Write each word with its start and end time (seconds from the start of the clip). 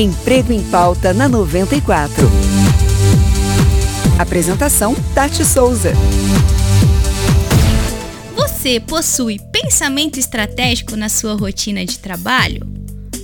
Emprego 0.00 0.50
em 0.50 0.62
Pauta 0.70 1.12
na 1.12 1.28
94. 1.28 2.26
Apresentação: 4.18 4.94
Tati 5.14 5.44
Souza. 5.44 5.92
Você 8.34 8.80
possui 8.80 9.38
pensamento 9.52 10.18
estratégico 10.18 10.96
na 10.96 11.10
sua 11.10 11.34
rotina 11.34 11.84
de 11.84 11.98
trabalho? 11.98 12.66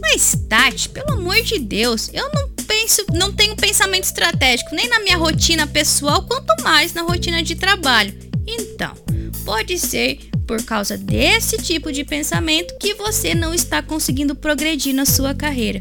Mas, 0.00 0.36
Tati, 0.48 0.88
pelo 0.88 1.14
amor 1.14 1.42
de 1.42 1.58
Deus, 1.58 2.08
eu 2.12 2.30
não 2.32 2.48
penso, 2.68 3.04
não 3.12 3.32
tenho 3.32 3.56
pensamento 3.56 4.04
estratégico 4.04 4.72
nem 4.72 4.88
na 4.88 5.00
minha 5.00 5.16
rotina 5.16 5.66
pessoal, 5.66 6.22
quanto 6.22 6.62
mais 6.62 6.94
na 6.94 7.02
rotina 7.02 7.42
de 7.42 7.56
trabalho. 7.56 8.14
Então, 8.46 8.94
pode 9.44 9.76
ser 9.76 10.20
por 10.46 10.62
causa 10.64 10.96
desse 10.96 11.56
tipo 11.58 11.92
de 11.92 12.04
pensamento 12.04 12.76
que 12.78 12.94
você 12.94 13.34
não 13.34 13.54
está 13.54 13.82
conseguindo 13.82 14.36
progredir 14.36 14.94
na 14.94 15.04
sua 15.04 15.34
carreira. 15.34 15.80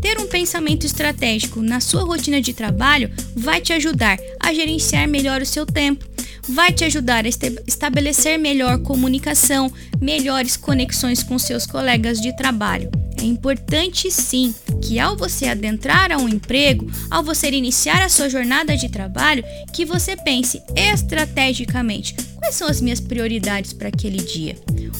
Ter 0.00 0.18
um 0.18 0.26
pensamento 0.26 0.86
estratégico 0.86 1.60
na 1.60 1.80
sua 1.80 2.02
rotina 2.02 2.40
de 2.40 2.54
trabalho 2.54 3.10
vai 3.36 3.60
te 3.60 3.72
ajudar 3.72 4.18
a 4.40 4.52
gerenciar 4.52 5.06
melhor 5.06 5.42
o 5.42 5.46
seu 5.46 5.66
tempo, 5.66 6.04
vai 6.48 6.72
te 6.72 6.84
ajudar 6.84 7.24
a 7.24 7.28
estabelecer 7.28 8.38
melhor 8.38 8.78
comunicação, 8.78 9.72
melhores 10.00 10.56
conexões 10.56 11.22
com 11.22 11.38
seus 11.38 11.66
colegas 11.66 12.20
de 12.20 12.34
trabalho. 12.36 12.90
É 13.20 13.24
importante 13.24 14.10
sim 14.10 14.54
que 14.82 14.98
ao 14.98 15.14
você 15.14 15.46
adentrar 15.46 16.10
a 16.10 16.16
um 16.16 16.26
emprego, 16.28 16.90
ao 17.10 17.22
você 17.22 17.50
iniciar 17.50 18.02
a 18.02 18.08
sua 18.08 18.30
jornada 18.30 18.74
de 18.76 18.88
trabalho, 18.88 19.44
que 19.74 19.84
você 19.84 20.16
pense 20.16 20.62
estrategicamente 20.74 22.14
quais 22.36 22.54
são 22.54 22.66
as 22.66 22.80
minhas 22.80 22.98
prioridades 22.98 23.74
para 23.74 23.88
aquele 23.88 24.18
dia. 24.18 24.56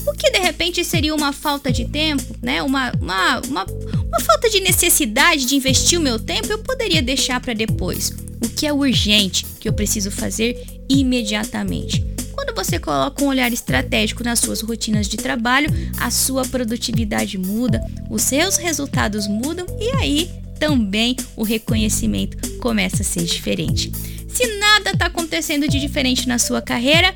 O 0.07 0.13
que 0.13 0.31
de 0.31 0.39
repente 0.39 0.85
seria 0.85 1.15
uma 1.15 1.33
falta 1.33 1.73
de 1.73 1.87
tempo, 1.87 2.37
né? 2.43 2.63
Uma, 2.63 2.93
uma, 3.01 3.41
uma, 3.49 3.67
uma 4.11 4.21
falta 4.21 4.51
de 4.51 4.61
necessidade 4.61 5.47
de 5.47 5.55
investir 5.55 5.99
o 5.99 6.03
meu 6.03 6.19
tempo, 6.19 6.49
eu 6.51 6.59
poderia 6.59 7.01
deixar 7.01 7.41
para 7.41 7.55
depois. 7.55 8.13
O 8.43 8.49
que 8.49 8.67
é 8.67 8.73
urgente 8.73 9.47
que 9.61 9.69
eu 9.69 9.73
preciso 9.73 10.11
fazer 10.11 10.67
imediatamente. 10.89 12.05
Quando 12.33 12.55
você 12.55 12.79
coloca 12.79 13.23
um 13.23 13.29
olhar 13.29 13.53
estratégico 13.53 14.25
nas 14.25 14.41
suas 14.41 14.61
rotinas 14.63 15.07
de 15.07 15.17
trabalho, 15.17 15.71
a 15.99 16.11
sua 16.11 16.45
produtividade 16.45 17.39
muda, 17.39 17.81
os 18.11 18.23
seus 18.23 18.57
resultados 18.57 19.29
mudam 19.29 19.67
e 19.79 19.91
aí 19.97 20.31
também 20.59 21.17
o 21.37 21.45
reconhecimento 21.45 22.37
começa 22.59 23.03
a 23.03 23.05
ser 23.05 23.25
diferente. 23.25 23.93
Se 24.29 24.47
nada 24.59 24.91
está 24.91 25.07
acontecendo 25.07 25.69
de 25.69 25.79
diferente 25.79 26.27
na 26.27 26.39
sua 26.39 26.61
carreira, 26.61 27.15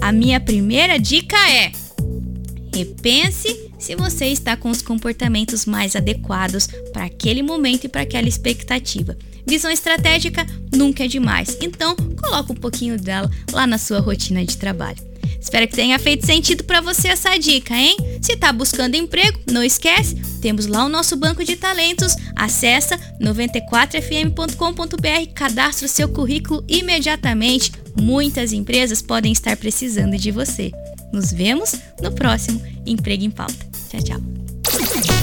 a 0.00 0.12
minha 0.12 0.40
primeira 0.40 0.98
dica 0.98 1.36
é: 1.50 1.72
repense 2.74 3.70
se 3.78 3.96
você 3.96 4.26
está 4.26 4.56
com 4.56 4.70
os 4.70 4.82
comportamentos 4.82 5.66
mais 5.66 5.96
adequados 5.96 6.68
para 6.92 7.04
aquele 7.04 7.42
momento 7.42 7.84
e 7.84 7.88
para 7.88 8.02
aquela 8.02 8.28
expectativa. 8.28 9.16
Visão 9.46 9.70
estratégica 9.70 10.46
nunca 10.74 11.04
é 11.04 11.08
demais, 11.08 11.56
então 11.60 11.96
coloca 12.20 12.52
um 12.52 12.56
pouquinho 12.56 12.98
dela 12.98 13.30
lá 13.52 13.66
na 13.66 13.78
sua 13.78 14.00
rotina 14.00 14.44
de 14.44 14.56
trabalho. 14.56 15.10
Espero 15.40 15.66
que 15.66 15.74
tenha 15.74 15.98
feito 15.98 16.26
sentido 16.26 16.62
para 16.64 16.82
você 16.82 17.08
essa 17.08 17.34
dica, 17.38 17.74
hein? 17.74 17.96
Se 18.20 18.34
está 18.34 18.52
buscando 18.52 18.94
emprego, 18.94 19.40
não 19.50 19.64
esquece, 19.64 20.16
temos 20.42 20.66
lá 20.66 20.84
o 20.84 20.88
nosso 20.88 21.16
banco 21.16 21.42
de 21.42 21.56
talentos. 21.56 22.14
Acesse 22.36 22.94
94fm.com.br, 23.20 25.32
cadastre 25.34 25.88
seu 25.88 26.10
currículo 26.10 26.62
imediatamente. 26.68 27.72
Muitas 27.98 28.52
empresas 28.52 29.00
podem 29.00 29.32
estar 29.32 29.56
precisando 29.56 30.18
de 30.18 30.30
você. 30.30 30.70
Nos 31.12 31.32
vemos 31.32 31.74
no 32.00 32.12
próximo 32.12 32.60
Emprego 32.86 33.24
em 33.24 33.30
Pauta. 33.30 33.66
Tchau, 33.90 34.02
tchau. 34.02 35.19